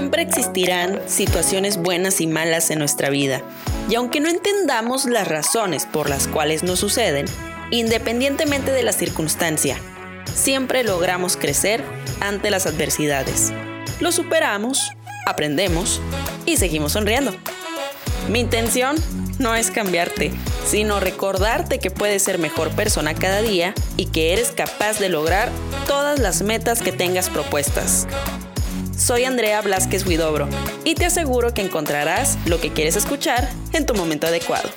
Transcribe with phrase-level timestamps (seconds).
[0.00, 3.42] Siempre existirán situaciones buenas y malas en nuestra vida.
[3.90, 7.26] Y aunque no entendamos las razones por las cuales nos suceden,
[7.70, 9.76] independientemente de la circunstancia,
[10.34, 11.84] siempre logramos crecer
[12.20, 13.52] ante las adversidades.
[14.00, 14.90] Lo superamos,
[15.26, 16.00] aprendemos
[16.46, 17.34] y seguimos sonriendo.
[18.30, 18.96] Mi intención
[19.38, 20.32] no es cambiarte,
[20.64, 25.50] sino recordarte que puedes ser mejor persona cada día y que eres capaz de lograr
[25.86, 28.06] todas las metas que tengas propuestas.
[29.00, 30.46] Soy Andrea Blasquez Huidobro
[30.84, 34.68] y te aseguro que encontrarás lo que quieres escuchar en tu momento adecuado.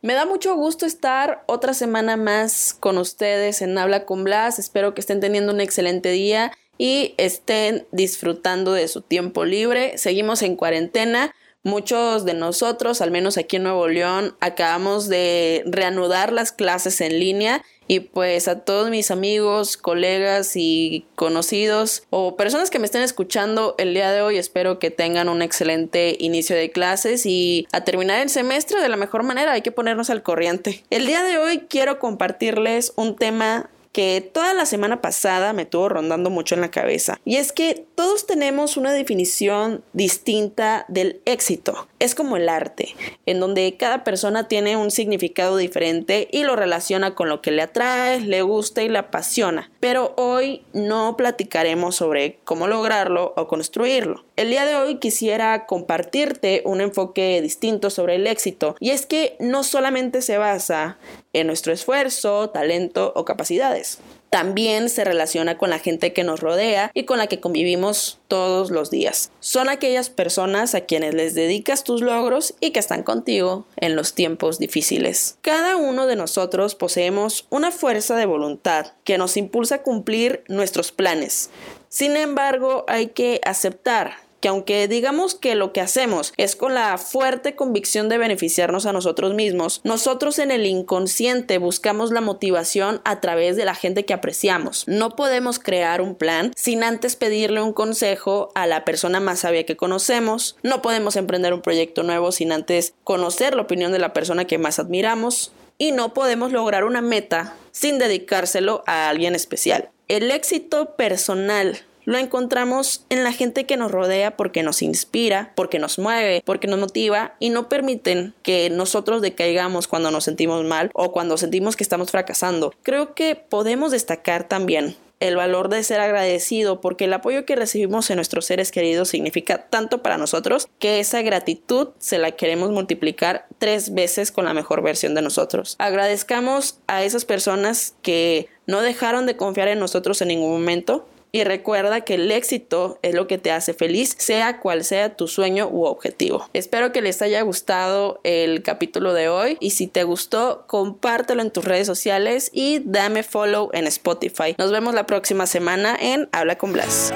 [0.00, 4.58] Me da mucho gusto estar otra semana más con ustedes en Habla con Blas.
[4.58, 9.98] Espero que estén teniendo un excelente día y estén disfrutando de su tiempo libre.
[9.98, 11.34] Seguimos en cuarentena.
[11.64, 17.18] Muchos de nosotros, al menos aquí en Nuevo León, acabamos de reanudar las clases en
[17.18, 23.02] línea y pues a todos mis amigos, colegas y conocidos o personas que me estén
[23.02, 27.82] escuchando el día de hoy, espero que tengan un excelente inicio de clases y a
[27.82, 30.84] terminar el semestre de la mejor manera hay que ponernos al corriente.
[30.90, 35.88] El día de hoy quiero compartirles un tema que toda la semana pasada me tuvo
[35.88, 37.20] rondando mucho en la cabeza.
[37.24, 41.86] Y es que todos tenemos una definición distinta del éxito.
[42.00, 47.14] Es como el arte, en donde cada persona tiene un significado diferente y lo relaciona
[47.14, 49.70] con lo que le atrae, le gusta y le apasiona.
[49.84, 54.24] Pero hoy no platicaremos sobre cómo lograrlo o construirlo.
[54.34, 59.36] El día de hoy quisiera compartirte un enfoque distinto sobre el éxito y es que
[59.40, 60.96] no solamente se basa
[61.34, 63.98] en nuestro esfuerzo, talento o capacidades.
[64.34, 68.72] También se relaciona con la gente que nos rodea y con la que convivimos todos
[68.72, 69.30] los días.
[69.38, 74.14] Son aquellas personas a quienes les dedicas tus logros y que están contigo en los
[74.14, 75.38] tiempos difíciles.
[75.40, 80.90] Cada uno de nosotros poseemos una fuerza de voluntad que nos impulsa a cumplir nuestros
[80.90, 81.50] planes.
[81.88, 86.98] Sin embargo, hay que aceptar que aunque digamos que lo que hacemos es con la
[86.98, 93.22] fuerte convicción de beneficiarnos a nosotros mismos, nosotros en el inconsciente buscamos la motivación a
[93.22, 94.84] través de la gente que apreciamos.
[94.86, 99.64] No podemos crear un plan sin antes pedirle un consejo a la persona más sabia
[99.64, 100.58] que conocemos.
[100.62, 104.58] No podemos emprender un proyecto nuevo sin antes conocer la opinión de la persona que
[104.58, 105.52] más admiramos.
[105.78, 109.88] Y no podemos lograr una meta sin dedicárselo a alguien especial.
[110.06, 115.78] El éxito personal lo encontramos en la gente que nos rodea porque nos inspira, porque
[115.78, 120.90] nos mueve, porque nos motiva y no permiten que nosotros decaigamos cuando nos sentimos mal
[120.94, 122.72] o cuando sentimos que estamos fracasando.
[122.82, 128.10] Creo que podemos destacar también el valor de ser agradecido porque el apoyo que recibimos
[128.10, 133.46] en nuestros seres queridos significa tanto para nosotros que esa gratitud se la queremos multiplicar
[133.58, 135.76] tres veces con la mejor versión de nosotros.
[135.78, 141.42] Agradezcamos a esas personas que no dejaron de confiar en nosotros en ningún momento, y
[141.42, 145.68] recuerda que el éxito es lo que te hace feliz, sea cual sea tu sueño
[145.68, 146.48] u objetivo.
[146.52, 151.50] Espero que les haya gustado el capítulo de hoy y si te gustó, compártelo en
[151.50, 154.54] tus redes sociales y dame follow en Spotify.
[154.58, 157.12] Nos vemos la próxima semana en Habla con Blas.